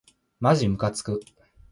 [0.39, 1.19] まじむかつく